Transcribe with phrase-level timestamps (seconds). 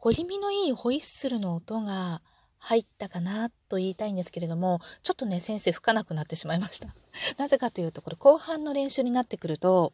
[0.00, 2.22] 小気味のいいホイッスルの音が
[2.58, 6.88] 入ったかなと言いたいんですけれども、ちょっとね、先生吹かなくなってしまいました。
[7.36, 9.92] なぜかというと、これ後半の練習になってくると、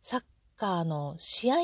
[0.00, 0.24] サッ
[0.56, 1.56] カーの試合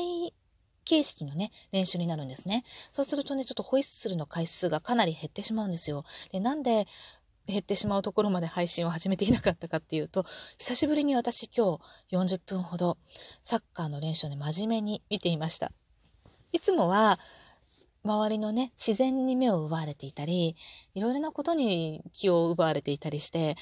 [0.85, 2.63] 形式のね、練習になるんですね。
[2.91, 6.05] そうするとね、ちょっとホイッスルの回数がかなり減ってしまうんですよ。
[6.31, 6.87] で、なんで
[7.47, 10.25] 減ってしまうところまで配信を始めていなかったかっていうと、
[10.59, 11.79] 久しぶりに私今
[12.09, 12.97] 日40分ほど
[13.41, 15.71] サッカーの練習をね、真面目に見ていました。
[16.51, 17.19] いつもは、
[18.05, 20.57] 周りのね、自然に目を奪われていたり、
[20.93, 23.55] いろいろなことに気を奪われていたりして、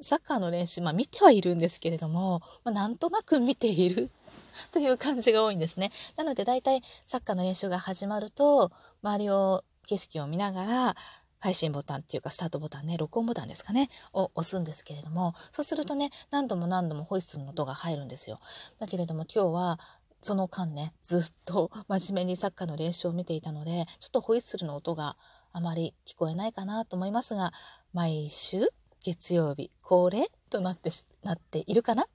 [0.00, 4.10] サッカーの練習、まあ見てはいるんですけれども、まあ、なんとなく見ている
[4.72, 5.92] という感じが多いんですね。
[6.16, 8.72] なので大体サッカーの練習が始まると、
[9.02, 10.96] 周りを、景色を見ながら、
[11.40, 18.38] 配信ボタンっていうかスタートボタンね、録音ボタンですかね、を押すんですけれども、そうするとね、何度も何度もホイッスルの音が入るんですよ。
[18.78, 19.80] だけれども今日は
[20.20, 25.16] その間ね、ずっと真面目にサッカーの練習を見ていたので、ちょっとホイッスルの音が
[25.52, 27.52] あまり聞こえないかなと思いますが、
[27.92, 28.68] 毎週
[29.02, 30.90] 月曜日恒例となって
[31.22, 32.06] なっているかな？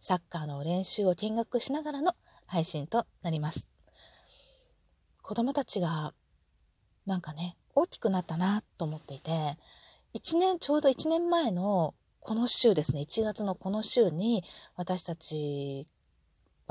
[0.00, 2.14] サッカーの練習を見学しながらの
[2.46, 3.68] 配信となります。
[5.22, 6.14] 子供たちが
[7.04, 9.30] なんかね、大きくなったなと思っていて、
[10.14, 14.42] 1年、ちょうど1年前のこの週ですね、1月のこの週に
[14.76, 15.86] 私たち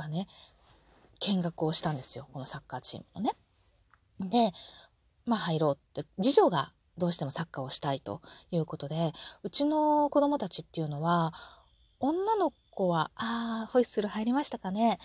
[0.01, 0.27] はね、
[1.19, 2.27] 見学をしたんですよ。
[2.31, 3.35] このサッカーチームのね。
[4.19, 4.51] で、
[5.25, 11.33] まあ入ろうって、次女がどうしてもサッカーをしたいということで、うちの子供たちっていうのは、
[11.99, 14.99] 女の子は、ああ、ホイッスル入りましたかね。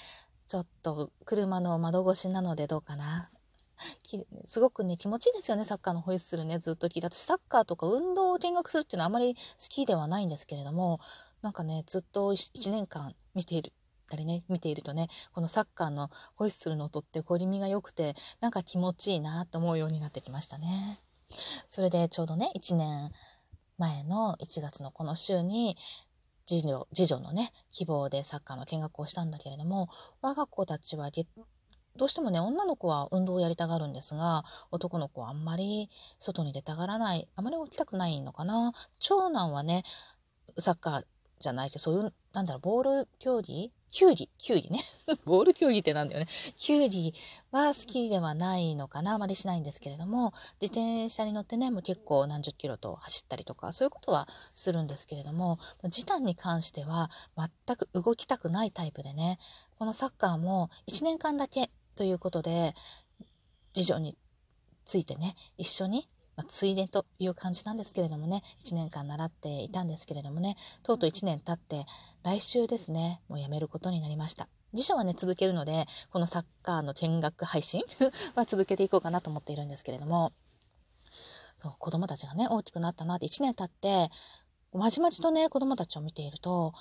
[0.46, 3.30] ちょっと車の窓越しなのでどうかな。
[4.46, 7.08] すごくね、気持ちいいですよね、サッカーのホイッスルね、ずっと聞いて。
[7.08, 11.00] 私、サッカーとか運動を見学するっていうのはあまり好きではないんですけれども、
[11.40, 13.72] なんかね、ずっと1年間見ている
[14.08, 21.00] たりね、見ているとね、このサッカーのホイッスルの音ってゴリミが良くて、なんか気持ちいいなと思うようになってきましたね。
[21.68, 23.10] それでちょうどね、1年
[23.78, 25.76] 前の1月のこの週に、
[26.46, 29.88] 次女、次女のね、希望でサッカーの見学をしたんだけれども、
[30.20, 31.10] 我が子たちは
[31.96, 38.72] どうしてもね、女の子は運動をやりたがるんですが、男の子はあんまり外に出たがらない、あまり起きたくないのかな。
[38.98, 39.82] 長男はね、
[40.58, 41.04] サッカー
[41.38, 44.80] じゃないけど、そういう、なんだろう、ボール競技キュウリ、キュウリね。
[45.26, 46.26] ボール競技ってなんだよね。
[46.56, 47.14] キュウリ
[47.50, 49.12] は好きではないのかな。
[49.12, 50.32] あまりしないんですけれども、
[50.62, 55.58] 自転車に乗ってね、もう結構何十キロと走ったりとか、そういうことはするんですけれども、
[55.90, 59.38] 時短に関しては全く動きたくないタイプでね、
[59.78, 62.74] このサッカーも1年間だけということで、
[63.74, 64.16] 次女に
[64.86, 71.86] ついてね、一緒にまあ、ついでという感じなんですけれどもね、1年間習っていたんですけれどもね、とうとう1年経って、
[72.22, 74.48] 来週ですね、もう辞めることになりました。
[74.72, 77.82] 辞書はね、続けるので、このサッカーの見学配信
[78.34, 80.32] は続けていこうかなと思っているんですけれども、
[81.58, 84.10] そう、子供たちがね、大きくなったなって1年経って、
[84.72, 86.72] まじまじとね、子供たちを見ていると、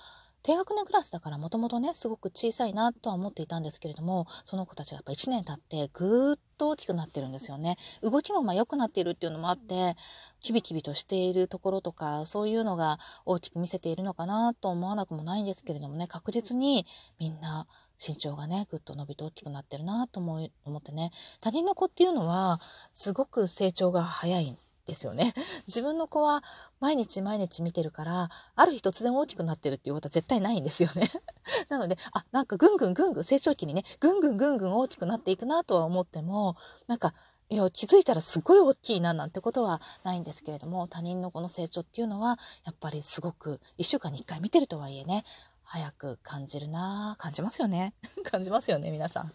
[0.43, 7.77] 低学年クラスだからもともとね、すごく小さいなとは思っていたんですけれども、その子たちがやっぱ1年経ってぐーっと大きくなってるんですよね。
[8.01, 9.95] 動きもまあ良くなっているっていうのもあって、
[10.41, 16.87] キビキビとしているところとか、そういうのが大きく見せているのかなと思わなくもないんですけれどもね、確実に
[17.19, 17.67] みんな
[18.03, 22.59] 身長がね、ぐっと伸びて大きくなってるなと思思ってね、他人の子っていうのは
[22.93, 25.33] すごく成長が早いですよね。
[25.67, 26.43] 自分の子は
[26.79, 31.11] 毎日毎日見てるから、ある日突然大きくなってるっていうことは絶対ないんですよね。
[31.69, 36.55] なので、あ、なんかぐんぐんぐんぐん成長期にね、ぐんぐんぐんぐん大きくなっていくなとは思っても、
[36.87, 37.13] なんか、
[37.49, 45.25] いや、気づいたらすごい大きいななんてことはないんですけれども、他人のこの成長っていうのは、やっぱりすごく1週間に1回見てるとはいえね、
[45.63, 47.93] 早く感じるな感じますよね。
[48.29, 49.33] 感じますよね、皆さん。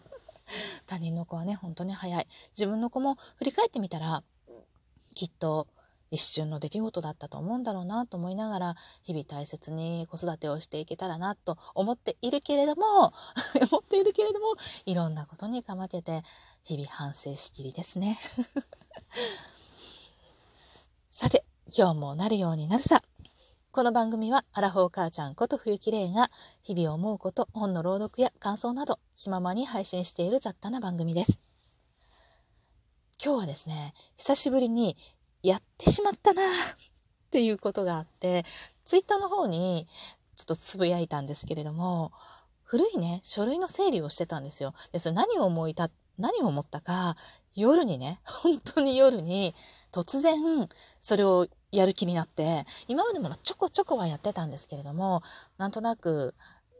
[0.85, 2.27] 他人の子はね、本当に早い。
[2.57, 4.23] 自分の子も振り返ってみたら、
[5.17, 5.65] きっと
[6.11, 13.11] 一瞬の出来事だったと思うんだろうなと思いながら日々大切に子育てをしていけたらなと思っているけれども
[13.71, 14.53] 思っているけれども
[14.85, 16.21] いろんなことにかまけて
[16.63, 18.19] 日々反省しきりですね。
[21.09, 21.43] さて
[21.75, 23.01] 今日もなるようになるさ。
[23.71, 26.29] この番組はアラフォー母ちゃんこと冬木玲が
[26.61, 31.46] 日々思うこと本の朗読や感想など気ままに配信している雑多な番組です。
[33.23, 34.95] 今日はですね、久しぶりに
[35.41, 36.45] やってしまったなっ
[37.31, 38.45] ていうことがあって、
[38.85, 39.87] ツイッターの方に
[40.35, 42.11] ちょっとつぶやいたんですけれども、
[42.63, 44.75] 古いね、書類の整理をしてたんですよ。
[44.91, 47.15] で、それ何を思いた、何を思ったか、
[47.55, 49.55] 夜にね、 本当に夜に
[49.91, 50.69] 突然
[50.99, 55.23] それをやる気になって、今までもちょこちょこはやってたんですけれども、
[55.57, 56.35] なんとなく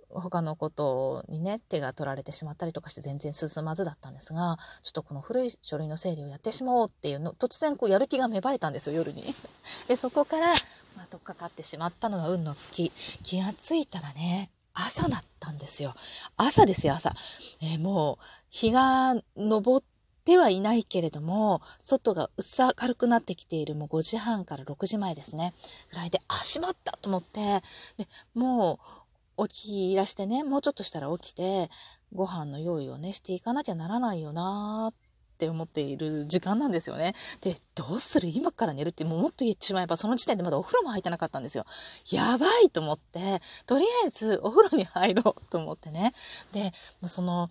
[0.09, 9.35] 他のことにね手が取られてしまったりとかして全然進まずだったんですがちょっとこの古い書類の整理をやってしまおうっていうの突然こうやる気が芽生えたんですよ夜に。
[9.87, 10.47] でそこから、
[10.95, 12.91] まあ、取っかかってしまったのが運の月。
[13.23, 15.93] 気がついたらね朝だったんですよ。
[16.35, 17.13] 朝ですよ朝、
[17.61, 19.83] えー、もう日が昇っ
[20.23, 25.53] てはいないけれども外が薄明るくなってきているもう5時半から6時前ですね。
[25.89, 27.61] ぐらいであしまったと思って。
[27.97, 29.06] でもう
[29.37, 31.69] 起きらしてね、もうちょっとしたら起きて、
[32.13, 34.93] ご飯の用意をね、していかなきゃならないよなっ
[35.37, 37.13] て思っている時間なんですよね。
[37.41, 38.29] で、どうする？
[38.29, 41.65] 今から寝るって、もうもっと言ってしまえば、その時点でまだお風呂も入ってなかったんですよ。
[42.09, 46.13] やばいと思って、とりあえずお風呂に入ろうと思ってね。
[46.51, 46.71] で、
[47.05, 47.49] その、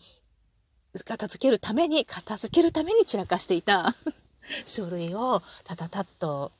[1.04, 3.94] 片付けるために、片付けるために散らかしていた
[4.66, 6.50] 書類をたたたっと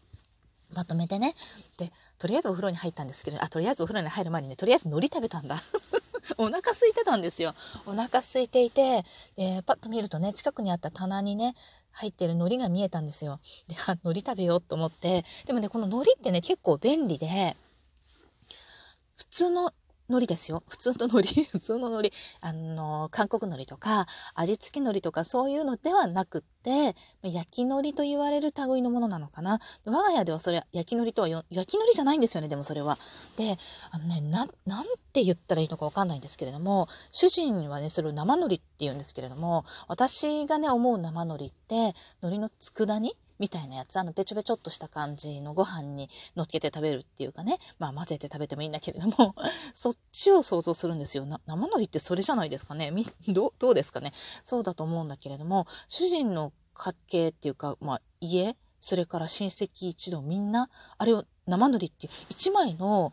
[0.77, 1.35] まとめてね。
[1.79, 5.57] で、とりあえずお風呂に入ったんですけど、あ、とりあえずお風呂に入る前にね、とりあえず海苔食べたんだ。
[6.37, 7.55] お腹空いてたんですよ。
[7.87, 9.05] お腹空いていて、
[9.37, 11.55] で、パッと見るとね、近くにあった棚にね、
[11.93, 13.41] 入ってる海苔が見えたんですよ。
[13.69, 15.25] で、あ、海苔食べようと思って。
[15.47, 17.57] でもね、この海苔ってね、結構便利で、
[19.17, 19.73] 普通の
[20.09, 20.63] 海苔ですよ。
[20.69, 22.13] 普通の海苔、 普通の海苔。
[22.41, 29.61] あの、韓国海苔とか、味付き海苔とかそういうのではなくって、焼き海苔と言われる類のものなのかな。
[29.85, 32.99] 我が家ではそれ、焼き海苔とは焼き海苔じゃないんですよね、でもそれは。
[33.37, 33.59] で、
[33.91, 49.35] あのね、な、なんて言ったらいいのかわかんないんですけれども、主人はね、それを生海苔って言うんですけれども、私がね、思う生海苔って、海苔の佃煮みたいなやつ、あの、べちょべちょっとした感じのご飯に乗っけて食べるっていうかね、まあ混ぜて食べてもいいんだけれども、
[49.75, 51.27] そっちを想像するんですよ。
[51.27, 52.91] な生海苔ってそれじゃないですかね。
[52.91, 54.13] み、 どどうですかね。
[54.45, 63.13] そうだと思うんだけれども、主人の家系っていうか、まあ家、それから親戚一同みんな、あれを生海苔っていう一枚の、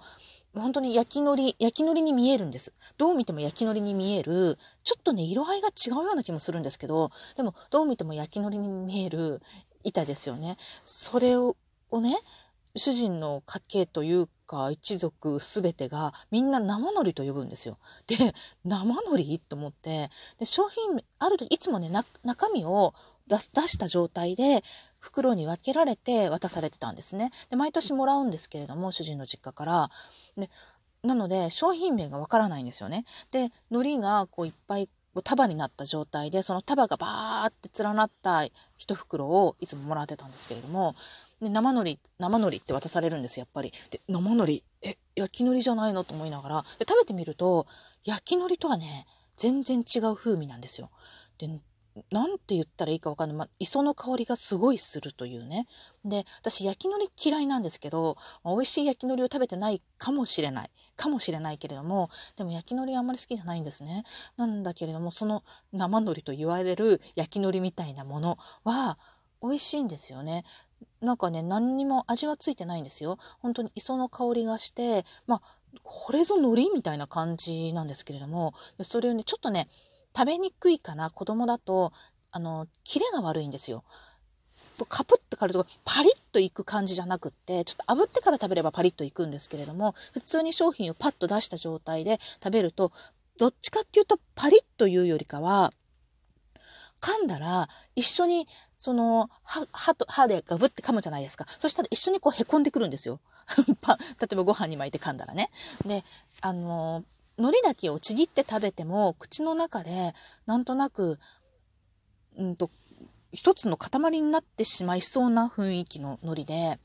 [0.55, 2.73] 本当に焼き海苔、焼き海苔に見えるんです。
[2.97, 9.41] どう見ても焼き海苔に見える、ちょっとね、色合いが違うような気もするんですけど、でも、どう見ても焼き海苔に見える
[9.83, 10.57] 板ですよね。
[10.83, 11.55] それを
[11.91, 12.17] ね、
[12.75, 17.77] 主人の家系というか一族すべてがみんな生海苔と呼ぶんですよ。
[18.07, 18.33] で、
[18.65, 21.89] 生海苔と思って、で、商品、あると、いつもね、
[22.23, 22.93] 中身を
[23.27, 24.63] 出す、出した状態で
[24.99, 27.31] 袋に分けられて渡されてたんですね。
[27.49, 29.89] で、毎年もらうんですけれども、主人の実家から。
[30.35, 30.49] で、
[31.03, 33.05] なので商品名がわからないんですよね。
[33.31, 34.89] で、海苔がこういっぱい
[35.21, 38.45] 束になった状態でその束がバーって連なった
[38.77, 40.95] 一袋をいつももらってたんですけれども
[41.41, 43.71] で生のり生のりって渡されるんですやっぱり。
[43.91, 46.65] で生のりえ焼き海苔じゃないのと思いながら。
[46.79, 47.67] で食べてみると
[48.03, 49.05] 焼き海苔とはね
[49.35, 50.89] 全然違う風味なんですよ。
[51.37, 51.49] で
[52.11, 53.37] なんて言ったらいいかわかんない。
[53.37, 55.67] まあ、磯の香りがすごいするというね。
[56.03, 60.71] で、私焼き海苔嫌いなんですけど、まあ、美味しい焼き海苔を食べてないかもしれない。
[60.95, 64.03] かもしれないけれども、でも焼き海苔あんまり好きじゃないんですね。
[64.37, 68.97] なんだけれども、その生海苔と言われる焼き海苔みたいなものは
[69.41, 70.45] 美味しいんですよね。
[71.01, 73.17] なんかね、何にも味はついてないんですよ。
[73.39, 75.41] 本当に磯の香りがして、まあ、
[75.83, 79.69] これぞ海苔みたいな感じなんですけれども、それをね、ちょっとね、
[80.15, 81.91] 食べにくいかな子供だと
[82.31, 83.83] あのキレが悪いんですよ。
[84.89, 92.91] カプッと軽るとパリッといく感じじゃなくってちょっと炙ってから食べればパリッといくんですけれども普通に商品をパッと出した状態で食べると
[93.37, 95.71] どっちかっていうとパリッというよりかは
[97.01, 101.45] 噛んだら一緒にその歯歯と歯でガブって噛むじゃないですか。
[101.59, 103.19] そしたら一緒にこうへこんでくるんですよ。
[103.57, 105.49] 例えばご飯に巻いて噛んだらね。
[105.85, 106.03] で
[106.41, 107.03] あの
[107.37, 110.13] 海苔だけをちぎって食べても口の中で
[110.45, 111.19] なんとなく、
[112.37, 112.69] うんと、
[113.31, 116.79] 一つの塊になってしまいそうな雰囲気の海苔で、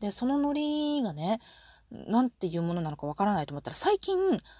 [0.00, 1.40] で、その海苔がね、
[1.90, 4.16] なんていうものなのかわからないと思ったら、最近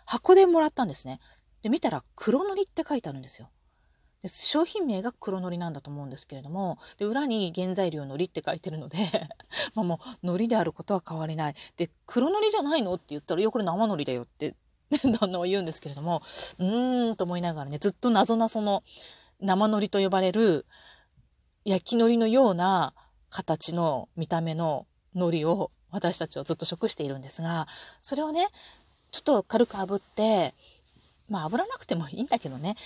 [0.06, 1.18] 箱でもらったんですね。
[1.62, 3.50] で、見たら黒海苔って書いてあるんですよ。
[4.22, 8.98] で商品名が黒海苔なんだと思うんですけれども、で、裏に原材料海苔って書いてるので
[9.74, 11.54] まあもう海苔であることは変わりない。
[11.76, 14.54] で、黒海苔じゃないのって言ったら、いや、これ生海苔だよって
[15.18, 16.22] どんどん言うんですけれども、
[16.58, 18.82] うーんと思いながらね、ずっと謎なその
[19.40, 20.66] 生海苔と呼ばれる
[21.64, 22.94] 焼き海苔のような
[23.30, 27.66] 形の見た目の海苔を私たちはずっと食しているんですが、
[28.00, 28.48] それをね、
[29.10, 30.54] ちょっと軽く炙って、
[31.28, 32.76] まあ炙らなくてもいいんだけどね、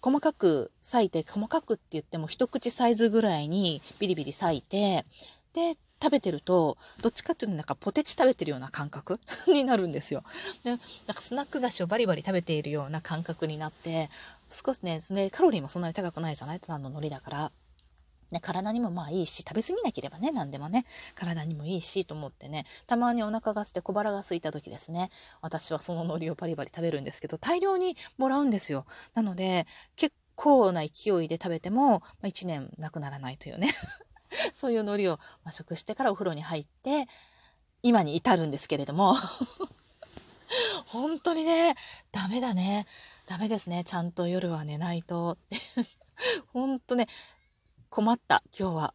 [0.00, 5.04] 細かく裂いて、細かくって言っても一口サイズぐらいにビリビリ裂いて、
[5.52, 10.24] で、食べてると、どっちかっていうとなんかポテチ食べてるような感覚 になるんですよ。
[10.64, 14.10] で、なんかスナック菓子をバリバリ食べているような感覚になって、
[14.50, 16.60] 少しね、ねカロリーもそんなに高くないじゃない？
[16.60, 17.52] ただの海苔だから。
[18.32, 20.86] ね、体にもまあいいし食べ過ぎなければね何でもね。
[21.14, 22.64] 体にもいいしと思ってね。
[22.86, 25.10] たまにお腹が空いて小腹が空いた時ですね。
[25.42, 28.86] 私はその海苔をバリバリ食べるんですけど大量にもらうんですよ。
[29.12, 29.66] なので
[29.96, 33.70] 結構な勢いで食べても、まあ、1年なくならないというね。
[34.52, 37.08] そういう海苔を和食してからお風呂に入って
[37.82, 39.14] 今に至るんですけれども。
[40.86, 41.74] 本当にね
[42.10, 42.86] ダメだね。
[43.26, 43.84] ダメですね。
[43.84, 45.38] ちゃんと夜は寝ないと。
[46.52, 47.06] 本当ね
[47.88, 48.94] 困った、今日は。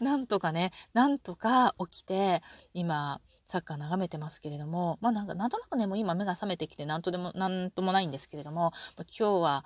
[0.00, 2.42] なんとかね、なんとか起きて、
[2.72, 9.64] 今、サッカー眺めてますけれども、まあなんか、なんとなくね、もう今目が覚めてきて、なんとでも、なんともないんですけれども、今日は、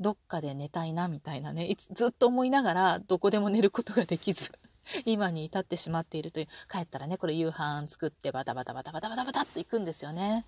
[0.00, 4.52] どっかで寝たいな、みたいなね、いつ、ずっと思いながら、どこでも寝ることができず。
[5.04, 10.44] 今に至ってしまっているという帰ったらねこれ夕飯作ってバタバタバタバタバタバタっていくんですよね。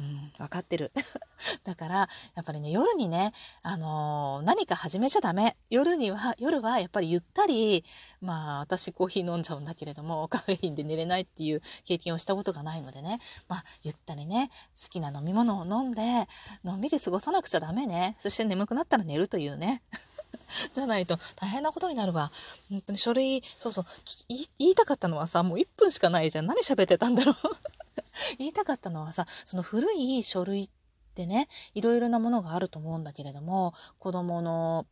[0.00, 0.92] うん、分かってる。
[1.64, 1.94] だから
[2.34, 7.84] やっぱりね夜にね、あのー、何か始めちゃダメ夜には夜はやっぱりゆったり
[8.20, 16.28] まあ私コーヒー飲んじゃうんだけれどもカフェインで寝れないっていう経験をしたことがないのでねまあゆったりね好きな飲み物を飲んで
[16.64, 19.82] のんびり過ごさなくちゃダメねそして眠くなったら寝るというね。
[20.74, 22.32] じゃないと大変なことになるわ。
[22.70, 23.86] 本当に書類、そうそう、
[24.58, 26.46] 言いたかったのはさ、もう1分しかないじゃん。
[26.46, 27.36] 何喋ってたんだろう
[28.38, 30.70] 言いたかったのはさ、その古い書類っ
[31.14, 34.86] てね、いろいろなものがあると思うんだけれども、子供の、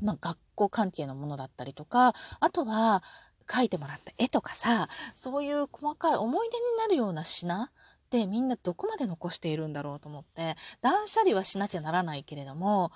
[0.00, 3.02] まあ、学校関係のものだったりとか、あとは、
[3.46, 7.70] 描いてもらった絵とかさ、そういう細かい思い出になるような品っ
[8.10, 12.90] てみんなどこまで残しているんだろうと思って、断捨離はしなきゃならないけれども、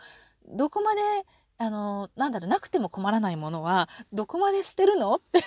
[0.49, 1.01] どこまで
[1.63, 5.15] あの、なんだろう、なくても困らないものは、どこまで捨てるの？
[5.15, 5.41] って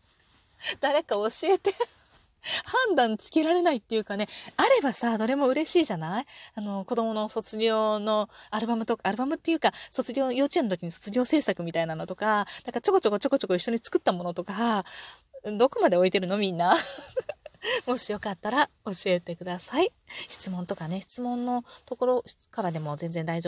[0.80, 1.72] 誰か教えて
[2.86, 4.28] 判断つけられないっていうかね、
[4.58, 6.26] あればさ、どれも嬉しいじゃない？
[6.56, 14.84] あの、子供の卒業のアルバムとか、アルバムっていうか、卒業、幼稚園の時に卒業制作みたいなのとか、だかちょこちょこちょこちょこ一緒に作ったものとか、
[15.44, 16.76] どこまで置いてるのみんな？
[17.86, 19.92] もしよかったら教えてください。
[20.30, 23.38] 質問とかね、質問のところからでも全然大丈夫